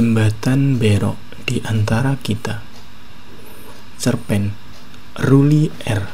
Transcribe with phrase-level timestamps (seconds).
[0.00, 2.64] Jembatan Berok di antara kita.
[4.00, 4.56] Cerpen
[5.12, 6.08] Ruli R.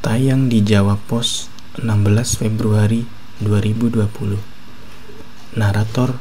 [0.00, 3.04] Tayang di Jawa Pos 16 Februari
[3.44, 6.16] 2020 Narator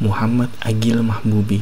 [0.00, 1.60] Muhammad Agil Mahbubi.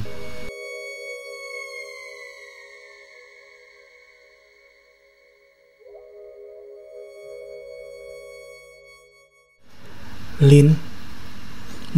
[10.39, 10.79] Lin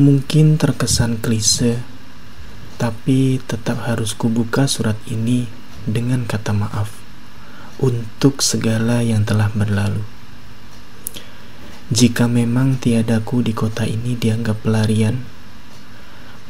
[0.01, 1.93] Mungkin terkesan klise
[2.85, 5.49] tapi tetap harus kubuka surat ini
[5.89, 6.93] dengan kata maaf
[7.81, 10.05] untuk segala yang telah berlalu.
[11.89, 15.17] Jika memang tiadaku di kota ini dianggap pelarian,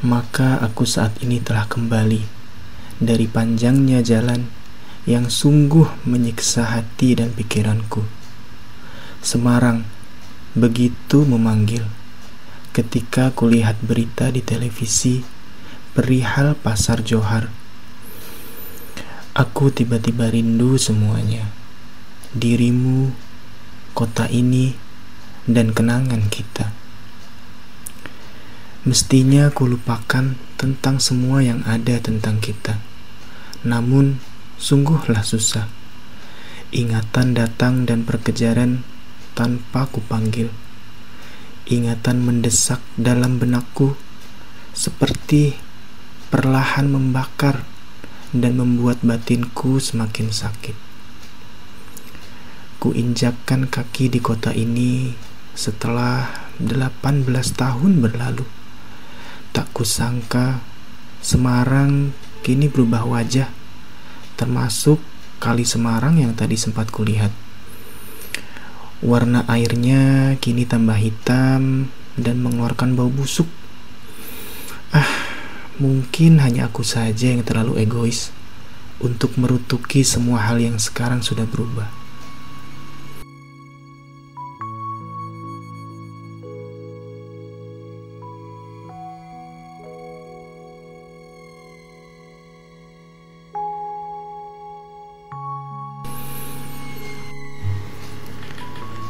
[0.03, 2.27] maka aku saat ini telah kembali
[2.99, 4.51] dari panjangnya jalan
[5.07, 8.03] yang sungguh menyiksa hati dan pikiranku.
[9.23, 9.87] Semarang
[10.59, 11.87] begitu memanggil
[12.75, 15.34] ketika kulihat berita di televisi
[15.95, 17.55] perihal pasar Johar.
[19.31, 21.47] Aku tiba-tiba rindu semuanya.
[22.35, 23.15] Dirimu,
[23.95, 24.75] kota ini,
[25.47, 26.75] dan kenangan kita.
[28.83, 32.83] Mestinya aku lupakan tentang semua yang ada tentang kita.
[33.63, 34.19] Namun,
[34.59, 35.71] sungguhlah susah.
[36.75, 38.83] Ingatan datang dan perkejaran
[39.39, 40.51] tanpa kupanggil.
[41.71, 43.95] Ingatan mendesak dalam benakku
[44.75, 45.64] seperti
[46.35, 47.63] perlahan membakar
[48.35, 50.75] dan membuat batinku semakin sakit.
[52.83, 55.15] Kuinjakkan kaki di kota ini
[55.55, 58.43] setelah 18 tahun berlalu.
[59.55, 60.59] Tak kusangka
[61.23, 62.11] Semarang
[62.43, 63.47] kini berubah wajah,
[64.35, 64.99] termasuk
[65.39, 67.31] kali Semarang yang tadi sempat kulihat.
[69.07, 73.47] Warna airnya kini tambah hitam dan mengeluarkan bau busuk.
[74.91, 75.24] Ah,
[75.75, 78.31] Mungkin hanya aku saja yang terlalu egois
[79.03, 81.91] untuk merutuki semua hal yang sekarang sudah berubah.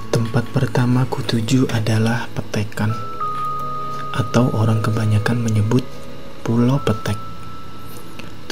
[0.08, 2.88] Tempat pertama ku tuju adalah Petekan
[4.16, 5.84] atau orang kebanyakan menyebut
[6.44, 7.16] Pulau Petek.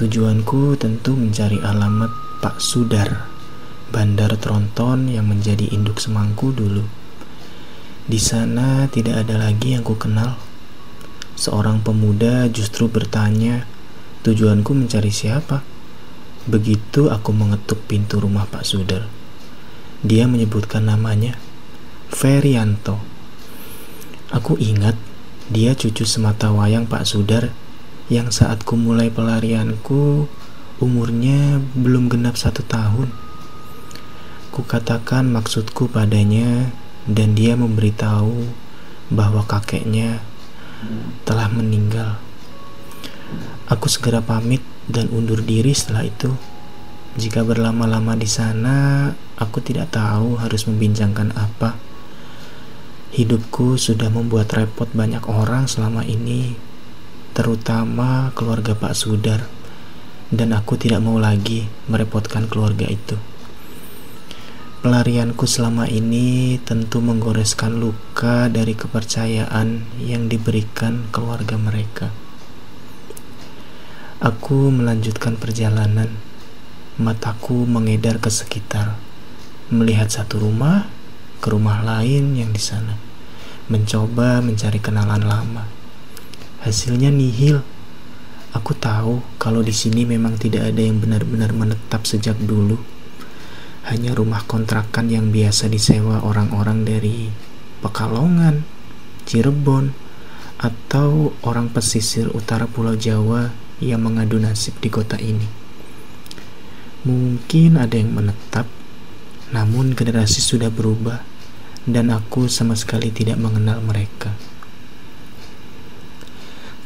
[0.01, 2.09] Tujuanku tentu mencari alamat
[2.41, 3.29] Pak Sudar,
[3.93, 6.89] bandar tronton yang menjadi induk semangku dulu.
[8.09, 10.41] Di sana tidak ada lagi yang ku kenal.
[11.37, 13.69] Seorang pemuda justru bertanya,
[14.25, 15.61] tujuanku mencari siapa?
[16.49, 19.05] Begitu aku mengetuk pintu rumah Pak Sudar.
[20.01, 21.37] Dia menyebutkan namanya,
[22.09, 22.97] Ferianto.
[24.33, 24.97] Aku ingat
[25.53, 27.53] dia cucu semata wayang Pak Sudar
[28.13, 30.29] yang saat ku mulai pelarianku
[30.85, 33.09] umurnya belum genap satu tahun.
[34.53, 36.69] Ku katakan maksudku padanya
[37.09, 38.53] dan dia memberitahu
[39.09, 40.21] bahwa kakeknya
[41.25, 42.21] telah meninggal.
[43.73, 46.37] Aku segera pamit dan undur diri setelah itu.
[47.17, 49.09] Jika berlama-lama di sana,
[49.41, 51.81] aku tidak tahu harus membincangkan apa.
[53.17, 56.72] Hidupku sudah membuat repot banyak orang selama ini
[57.33, 59.49] terutama keluarga Pak Sudar,
[60.29, 63.17] dan aku tidak mau lagi merepotkan keluarga itu.
[64.85, 72.13] Pelarianku selama ini tentu menggoreskan luka dari kepercayaan yang diberikan keluarga mereka.
[74.21, 76.13] Aku melanjutkan perjalanan,
[77.01, 79.01] mataku mengedar ke sekitar,
[79.73, 80.85] melihat satu rumah
[81.41, 82.99] ke rumah lain yang di sana,
[83.73, 85.82] mencoba mencari kenalan lama
[86.63, 87.61] hasilnya nihil.
[88.55, 92.79] Aku tahu kalau di sini memang tidak ada yang benar-benar menetap sejak dulu.
[93.91, 97.27] Hanya rumah kontrakan yang biasa disewa orang-orang dari
[97.83, 98.63] Pekalongan,
[99.27, 99.91] Cirebon,
[100.63, 103.51] atau orang pesisir utara Pulau Jawa
[103.83, 105.51] yang mengadu nasib di kota ini.
[107.03, 108.71] Mungkin ada yang menetap,
[109.51, 111.27] namun generasi sudah berubah,
[111.83, 114.52] dan aku sama sekali tidak mengenal mereka.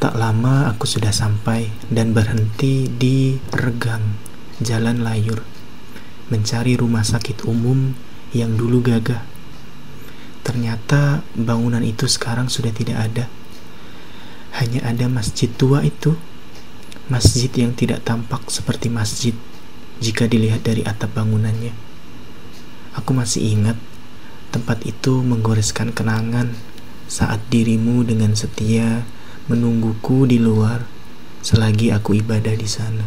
[0.07, 4.15] Tak lama aku sudah sampai dan berhenti di Regang,
[4.63, 5.43] Jalan Layur,
[6.31, 7.91] mencari rumah sakit umum
[8.31, 9.27] yang dulu gagah.
[10.47, 13.27] Ternyata bangunan itu sekarang sudah tidak ada.
[14.63, 16.15] Hanya ada masjid tua itu.
[17.11, 19.35] Masjid yang tidak tampak seperti masjid
[19.99, 21.75] jika dilihat dari atap bangunannya.
[22.95, 23.75] Aku masih ingat
[24.55, 26.55] tempat itu menggoreskan kenangan
[27.11, 29.03] saat dirimu dengan setia
[29.47, 30.83] menungguku di luar
[31.39, 33.07] selagi aku ibadah di sana.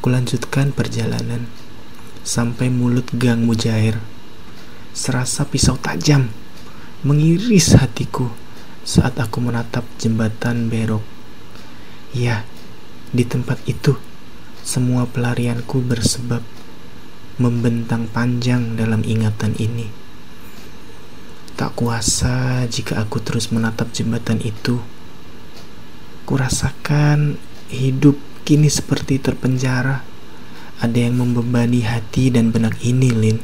[0.00, 1.44] Kulanjutkan perjalanan
[2.24, 4.00] sampai mulut gang Mujair.
[4.96, 6.32] Serasa pisau tajam
[7.04, 8.32] mengiris hatiku
[8.88, 11.04] saat aku menatap jembatan berok.
[12.16, 12.48] Ya,
[13.12, 14.00] di tempat itu
[14.64, 16.40] semua pelarianku bersebab
[17.36, 20.07] membentang panjang dalam ingatan ini.
[21.58, 24.78] Tak kuasa jika aku terus menatap jembatan itu.
[26.22, 27.34] Kurasakan
[27.66, 28.14] hidup
[28.46, 30.06] kini seperti terpenjara.
[30.78, 33.42] Ada yang membebani hati dan benak ini, Lin.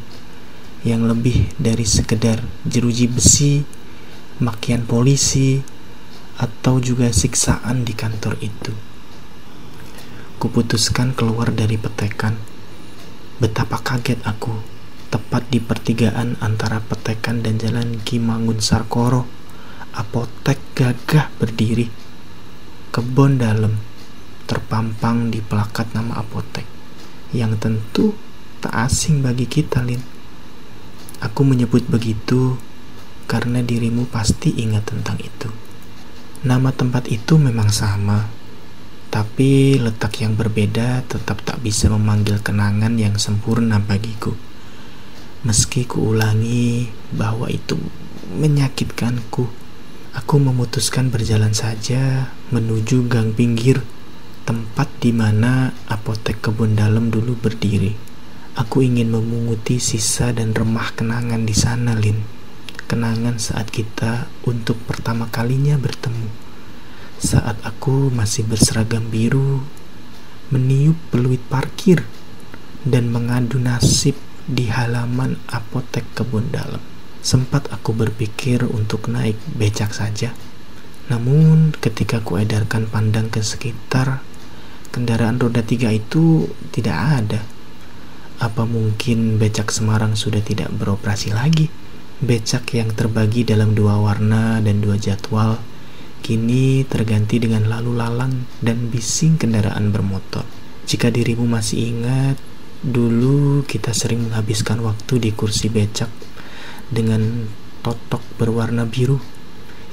[0.87, 3.67] Yang lebih dari sekedar jeruji besi,
[4.39, 5.59] makian polisi,
[6.39, 8.71] atau juga siksaan di kantor itu.
[10.39, 12.39] Kuputuskan keluar dari petekan.
[13.43, 14.74] Betapa kaget aku
[15.15, 19.23] tepat di pertigaan antara Petekan dan Jalan Kimangun Sarkoro.
[19.95, 21.87] Apotek gagah berdiri.
[22.91, 23.79] Kebon dalam
[24.51, 26.67] terpampang di pelakat nama apotek
[27.31, 28.11] yang tentu
[28.59, 30.03] tak asing bagi kita, Lin.
[31.23, 32.59] Aku menyebut begitu
[33.31, 35.47] karena dirimu pasti ingat tentang itu.
[36.43, 38.27] Nama tempat itu memang sama,
[39.15, 44.54] tapi letak yang berbeda tetap tak bisa memanggil kenangan yang sempurna bagiku.
[45.45, 47.77] Meski kuulangi bahwa itu
[48.33, 49.45] menyakitkanku,
[50.17, 53.85] aku memutuskan berjalan saja menuju gang pinggir,
[54.49, 57.93] tempat di mana apotek kebun dalam dulu berdiri.
[58.57, 62.25] Aku ingin memunguti sisa dan remah kenangan di sana, Lin.
[62.89, 66.33] Kenangan saat kita untuk pertama kalinya bertemu.
[67.21, 69.61] Saat aku masih berseragam biru,
[70.49, 72.01] meniup peluit parkir,
[72.81, 76.81] dan mengadu nasib di halaman apotek kebun dalam.
[77.25, 80.37] Sempat aku berpikir untuk naik becak saja.
[81.09, 84.21] Namun ketika ku edarkan pandang ke sekitar,
[84.93, 87.41] kendaraan roda tiga itu tidak ada.
[88.41, 91.73] Apa mungkin becak Semarang sudah tidak beroperasi lagi?
[92.21, 95.61] Becak yang terbagi dalam dua warna dan dua jadwal
[96.25, 100.49] kini terganti dengan lalu lalang dan bising kendaraan bermotor.
[100.89, 102.41] Jika dirimu masih ingat,
[102.85, 106.13] Dulu kita sering menghabiskan waktu di kursi becak
[106.93, 107.49] dengan
[107.81, 109.17] totok berwarna biru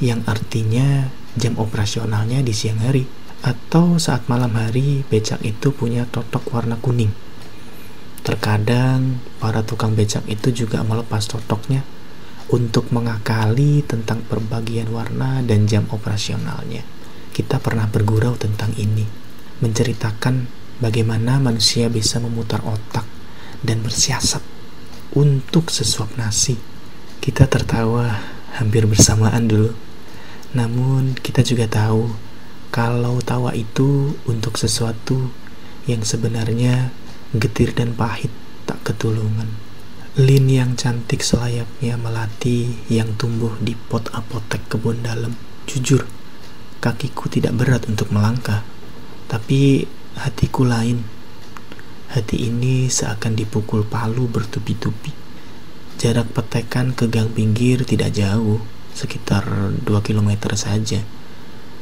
[0.04, 1.08] yang artinya
[1.40, 3.08] jam operasionalnya di siang hari
[3.48, 7.16] atau saat malam hari becak itu punya totok warna kuning.
[8.28, 11.88] Terkadang para tukang becak itu juga melepas totoknya
[12.52, 16.84] untuk mengakali tentang perbagian warna dan jam operasionalnya.
[17.32, 19.08] Kita pernah bergurau tentang ini,
[19.64, 23.06] menceritakan bagaimana manusia bisa memutar otak
[23.62, 24.42] dan bersiasat
[25.14, 26.58] untuk sesuap nasi.
[27.22, 28.18] Kita tertawa
[28.58, 29.72] hampir bersamaan dulu.
[30.58, 32.12] Namun kita juga tahu
[32.74, 35.32] kalau tawa itu untuk sesuatu
[35.86, 36.90] yang sebenarnya
[37.38, 38.34] getir dan pahit
[38.66, 39.48] tak ketulungan.
[40.20, 45.32] Lin yang cantik selayaknya melati yang tumbuh di pot apotek kebun dalam.
[45.64, 46.04] Jujur,
[46.84, 48.60] kakiku tidak berat untuk melangkah,
[49.32, 49.88] tapi
[50.20, 51.08] Hatiku lain.
[52.12, 55.16] Hati ini seakan dipukul palu bertubi-tubi.
[55.96, 58.60] Jarak petekan ke gang pinggir tidak jauh,
[58.92, 61.00] sekitar 2 km saja.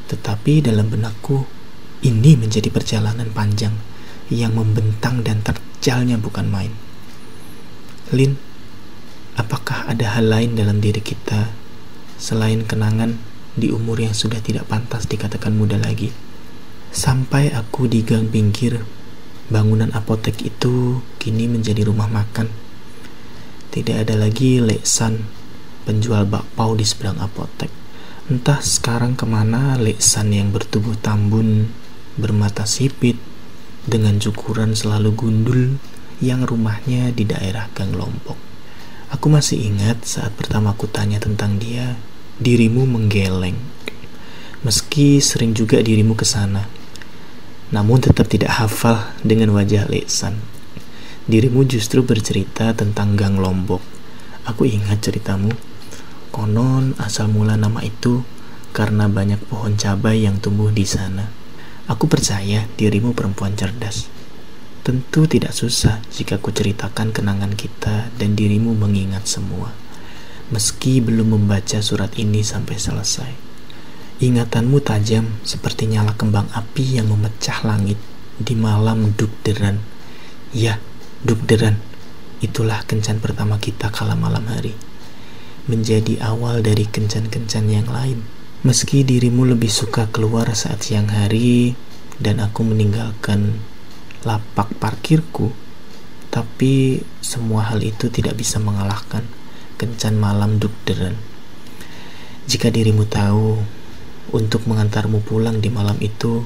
[0.06, 1.50] Tetapi dalam benakku,
[2.06, 3.74] ini menjadi perjalanan panjang
[4.30, 6.74] yang membentang dan terjalnya bukan main.
[8.14, 8.38] Lin,
[9.42, 11.50] apakah ada hal lain dalam diri kita
[12.22, 13.18] selain kenangan
[13.58, 16.29] di umur yang sudah tidak pantas dikatakan muda lagi?
[16.90, 18.82] Sampai aku di gang pinggir,
[19.54, 22.50] bangunan apotek itu kini menjadi rumah makan.
[23.70, 25.22] Tidak ada lagi Leksan,
[25.86, 27.70] penjual bakpao di seberang apotek.
[28.26, 31.70] Entah sekarang ke mana Leksan yang bertubuh tambun,
[32.18, 33.22] bermata sipit,
[33.86, 35.62] dengan cukuran selalu gundul
[36.26, 38.38] yang rumahnya di daerah Gang Lompok.
[39.14, 42.02] Aku masih ingat saat pertama aku tanya tentang dia,
[42.42, 43.62] dirimu menggeleng.
[44.66, 46.79] Meski sering juga dirimu ke sana
[47.70, 50.42] namun tetap tidak hafal dengan wajah Lesan.
[51.30, 53.82] Dirimu justru bercerita tentang Gang Lombok.
[54.50, 55.54] Aku ingat ceritamu.
[56.34, 58.26] Konon asal mula nama itu
[58.74, 61.30] karena banyak pohon cabai yang tumbuh di sana.
[61.86, 64.10] Aku percaya dirimu perempuan cerdas.
[64.82, 69.70] Tentu tidak susah jika ku ceritakan kenangan kita dan dirimu mengingat semua.
[70.50, 73.49] Meski belum membaca surat ini sampai selesai.
[74.20, 77.96] Ingatanmu tajam seperti nyala kembang api yang memecah langit
[78.36, 79.80] di malam dugderan.
[80.52, 80.76] Ya,
[81.24, 81.80] dugderan.
[82.44, 84.76] Itulah kencan pertama kita kala malam hari.
[85.72, 88.20] Menjadi awal dari kencan-kencan yang lain.
[88.68, 91.72] Meski dirimu lebih suka keluar saat siang hari
[92.20, 93.56] dan aku meninggalkan
[94.28, 95.56] lapak parkirku,
[96.28, 99.24] tapi semua hal itu tidak bisa mengalahkan
[99.80, 101.16] kencan malam dukderan.
[102.52, 103.79] Jika dirimu tahu
[104.32, 106.46] untuk mengantarmu pulang di malam itu,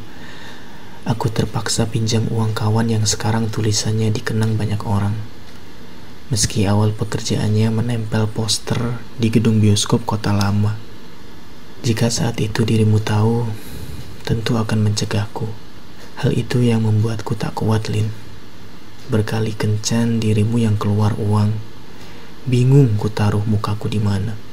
[1.03, 5.15] aku terpaksa pinjam uang kawan yang sekarang tulisannya dikenang banyak orang.
[6.31, 10.79] Meski awal pekerjaannya menempel poster di gedung bioskop kota lama.
[11.83, 13.43] Jika saat itu dirimu tahu,
[14.23, 15.51] tentu akan mencegahku.
[16.23, 18.07] Hal itu yang membuatku tak kuat, Lin.
[19.11, 21.51] Berkali kencan dirimu yang keluar uang.
[22.47, 24.52] Bingung ku taruh mukaku di mana.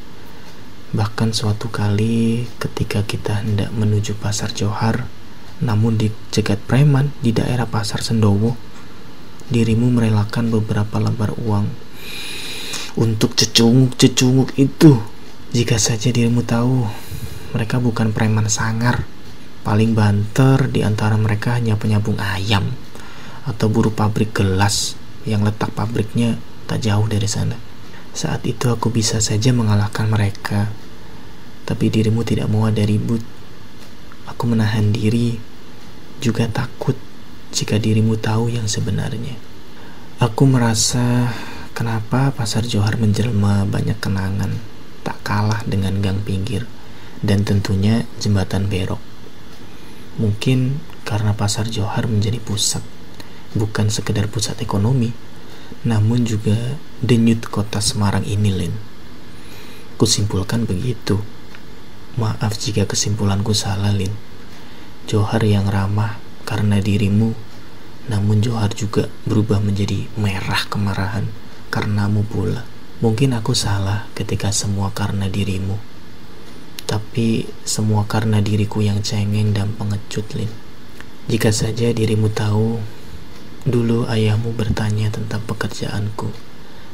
[0.91, 5.07] Bahkan suatu kali ketika kita hendak menuju pasar Johar,
[5.63, 8.59] namun dicegat preman di daerah pasar Sendowo,
[9.55, 11.71] dirimu merelakan beberapa lembar uang
[12.99, 14.99] untuk cecunguk-cecunguk itu.
[15.55, 16.83] Jika saja dirimu tahu,
[17.55, 19.07] mereka bukan preman sangar.
[19.63, 22.67] Paling banter di antara mereka hanya penyambung ayam
[23.47, 26.35] atau buruh pabrik gelas yang letak pabriknya
[26.67, 27.70] tak jauh dari sana.
[28.11, 30.71] Saat itu aku bisa saja mengalahkan mereka,
[31.63, 33.23] tapi dirimu tidak mau ada ribut.
[34.27, 35.39] Aku menahan diri,
[36.19, 36.99] juga takut
[37.55, 39.39] jika dirimu tahu yang sebenarnya.
[40.21, 41.33] Aku merasa
[41.73, 44.53] kenapa pasar Johar menjelma banyak kenangan,
[45.07, 46.69] tak kalah dengan gang pinggir,
[47.25, 49.01] dan tentunya jembatan berok.
[50.21, 52.85] Mungkin karena pasar Johar menjadi pusat,
[53.57, 55.30] bukan sekedar pusat ekonomi,
[55.81, 58.75] namun juga denyut kota Semarang ini, Lin.
[59.97, 61.21] Kusimpulkan begitu.
[62.21, 64.13] Maaf jika kesimpulanku salah, Lin.
[65.09, 67.33] Johar yang ramah karena dirimu,
[68.13, 71.25] namun Johar juga berubah menjadi merah kemarahan
[71.73, 72.67] karenamu pula.
[73.01, 75.81] Mungkin aku salah ketika semua karena dirimu.
[76.85, 80.53] Tapi semua karena diriku yang cengeng dan pengecut, Lin.
[81.31, 82.83] Jika saja dirimu tahu
[83.61, 86.33] Dulu ayahmu bertanya tentang pekerjaanku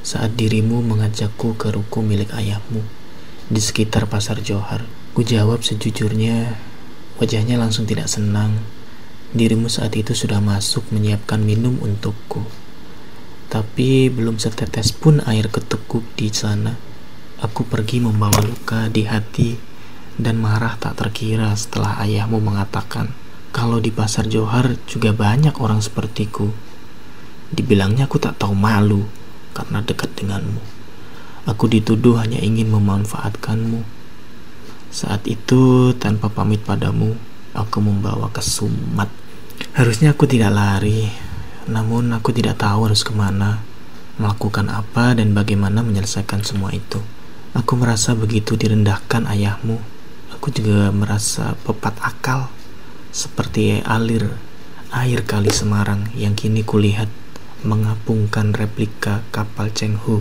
[0.02, 2.82] saat dirimu mengajakku ke ruko milik ayahmu
[3.46, 4.82] di sekitar pasar Johar.
[5.14, 6.58] Ku jawab sejujurnya,
[7.22, 8.66] wajahnya langsung tidak senang.
[9.30, 12.42] Dirimu saat itu sudah masuk menyiapkan minum untukku.
[13.46, 16.74] Tapi belum setetes pun air ketekuk di sana.
[17.46, 19.54] Aku pergi membawa luka di hati
[20.18, 23.14] dan marah tak terkira setelah ayahmu mengatakan
[23.56, 26.52] kalau di pasar Johar juga banyak orang sepertiku.
[27.48, 29.08] Dibilangnya aku tak tahu malu
[29.56, 30.60] karena dekat denganmu.
[31.48, 33.80] Aku dituduh hanya ingin memanfaatkanmu.
[34.92, 37.16] Saat itu, tanpa pamit padamu,
[37.56, 39.08] aku membawa ke Sumat.
[39.72, 41.08] Harusnya aku tidak lari,
[41.64, 43.64] namun aku tidak tahu harus ke mana,
[44.20, 47.00] melakukan apa, dan bagaimana menyelesaikan semua itu.
[47.56, 49.80] Aku merasa begitu direndahkan ayahmu.
[50.36, 52.52] Aku juga merasa pepat akal
[53.16, 54.36] seperti alir
[54.92, 57.08] air kali Semarang yang kini kulihat
[57.64, 60.20] mengapungkan replika kapal Cheng Hu.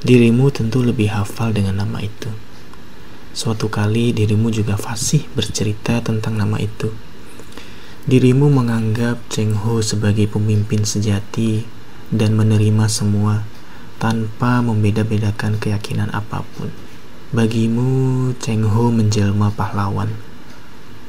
[0.00, 2.32] Dirimu tentu lebih hafal dengan nama itu.
[3.36, 6.88] Suatu kali dirimu juga fasih bercerita tentang nama itu.
[8.08, 11.68] Dirimu menganggap Cheng Hu sebagai pemimpin sejati
[12.08, 13.44] dan menerima semua
[14.00, 16.72] tanpa membeda-bedakan keyakinan apa pun.
[17.36, 20.31] Bagimu, Cheng Ho menjelma pahlawan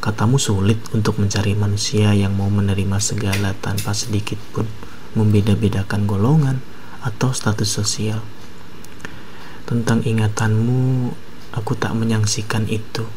[0.03, 4.67] Katamu sulit untuk mencari manusia yang mau menerima segala tanpa sedikit pun
[5.15, 6.59] membeda-bedakan golongan
[7.07, 8.19] atau status sosial.
[9.63, 11.07] Tentang ingatanmu,
[11.55, 13.07] aku tak menyangsikan itu.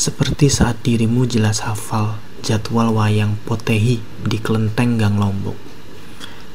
[0.00, 5.60] Seperti saat dirimu jelas hafal jadwal wayang potehi di kelenteng Gang Lombok.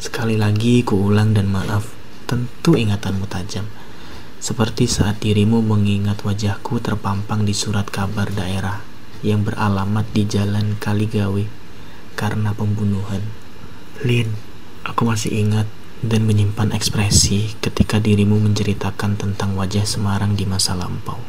[0.01, 1.93] Sekali lagi kuulang dan maaf,
[2.25, 3.69] tentu ingatanmu tajam.
[4.41, 8.88] Seperti saat dirimu mengingat wajahku terpampang di surat kabar daerah
[9.25, 11.43] yang beralamat di Jalan Kaligawe
[12.15, 13.23] karena pembunuhan.
[14.03, 14.31] Lin,
[14.88, 15.67] aku masih ingat
[15.99, 21.19] dan menyimpan ekspresi ketika dirimu menceritakan tentang wajah Semarang di masa lampau.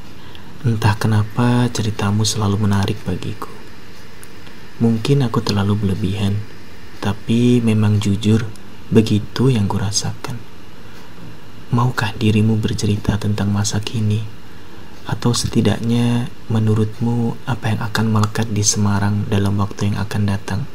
[0.63, 3.51] Entah kenapa ceritamu selalu menarik bagiku.
[4.79, 6.39] Mungkin aku terlalu berlebihan,
[7.03, 8.47] tapi memang jujur
[8.93, 10.39] begitu yang kurasakan.
[11.71, 14.40] Maukah dirimu bercerita tentang masa kini?
[15.11, 20.71] Atau setidaknya menurutmu apa yang akan melekat di Semarang dalam waktu yang akan datang?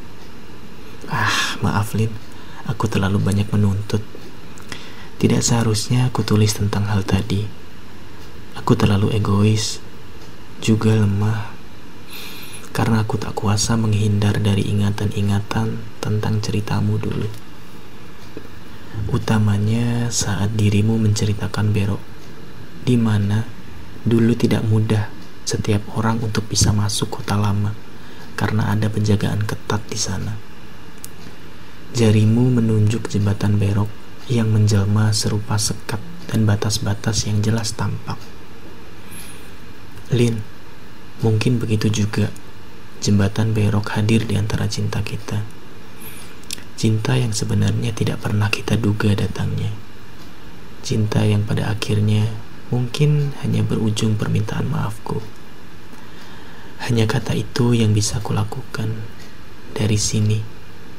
[1.08, 2.12] Ah, maaf Lin,
[2.68, 4.04] aku terlalu banyak menuntut.
[5.16, 7.48] Tidak seharusnya aku tulis tentang hal tadi.
[8.60, 9.80] Aku terlalu egois,
[10.60, 11.56] juga lemah,
[12.76, 17.32] karena aku tak kuasa menghindar dari ingatan-ingatan tentang ceritamu dulu.
[19.16, 22.04] Utamanya saat dirimu menceritakan Berok,
[22.84, 23.55] di mana
[24.06, 25.10] Dulu tidak mudah
[25.46, 27.74] setiap orang untuk bisa masuk kota lama
[28.38, 30.38] karena ada penjagaan ketat di sana.
[31.96, 33.90] Jarimu menunjuk jembatan berok
[34.30, 38.18] yang menjelma serupa sekat dan batas-batas yang jelas tampak.
[40.14, 40.46] Lin,
[41.26, 42.30] mungkin begitu juga
[43.02, 45.42] jembatan berok hadir di antara cinta kita.
[46.76, 49.72] Cinta yang sebenarnya tidak pernah kita duga datangnya.
[50.84, 52.30] Cinta yang pada akhirnya
[52.74, 55.22] mungkin hanya berujung permintaan maafku.
[56.82, 58.90] Hanya kata itu yang bisa kulakukan
[59.74, 60.42] dari sini,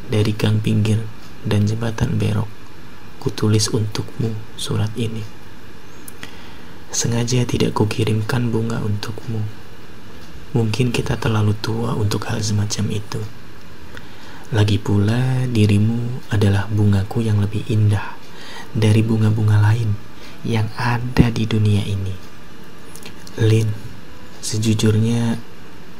[0.06, 1.02] dari gang pinggir
[1.42, 2.50] dan jembatan berok.
[3.18, 5.22] Kutulis untukmu surat ini.
[6.94, 9.42] Sengaja tidak kukirimkan bunga untukmu.
[10.54, 13.20] Mungkin kita terlalu tua untuk hal semacam itu.
[14.54, 18.14] Lagi pula dirimu adalah bungaku yang lebih indah
[18.70, 20.05] dari bunga-bunga lain
[20.46, 22.14] yang ada di dunia ini.
[23.42, 23.66] Lin,
[24.38, 25.42] sejujurnya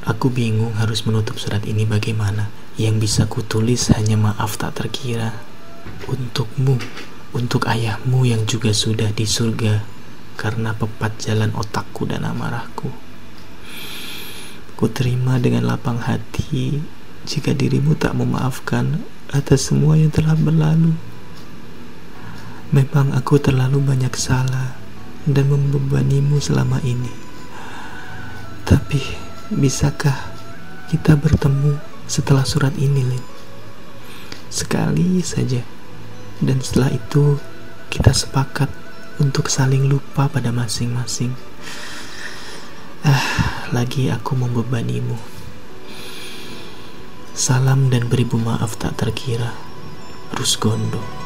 [0.07, 2.49] aku bingung harus menutup surat ini bagaimana.
[2.79, 5.43] Yang bisa kutulis hanya maaf tak terkira
[6.07, 6.79] untukmu,
[7.35, 9.83] untuk ayahmu yang juga sudah di surga
[10.39, 12.93] karena pepat jalan otakku dan amarahku.
[14.77, 16.85] Ku terima dengan lapang hati
[17.25, 19.01] jika dirimu tak memaafkan
[19.33, 20.93] atas semua yang telah berlalu.
[22.75, 24.75] Memang aku terlalu banyak salah
[25.23, 27.15] dan membebanimu selama ini.
[28.67, 28.99] Tapi,
[29.55, 30.35] bisakah
[30.91, 31.79] kita bertemu
[32.11, 33.25] setelah surat ini, Lin?
[34.51, 35.63] Sekali saja.
[36.43, 37.39] Dan setelah itu,
[37.87, 38.67] kita sepakat
[39.23, 41.39] untuk saling lupa pada masing-masing.
[43.07, 45.15] Ah, lagi aku membebanimu.
[47.31, 49.55] Salam dan beribu maaf tak terkira.
[50.35, 51.26] Rusgondo.